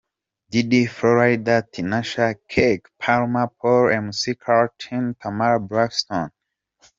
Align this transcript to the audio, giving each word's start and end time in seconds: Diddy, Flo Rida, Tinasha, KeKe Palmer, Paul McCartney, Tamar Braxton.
Diddy, 0.49 0.87
Flo 0.87 1.11
Rida, 1.11 1.61
Tinasha, 1.71 2.33
KeKe 2.49 2.81
Palmer, 2.97 3.51
Paul 3.59 3.89
McCartney, 4.09 5.15
Tamar 5.19 5.59
Braxton. 5.59 6.31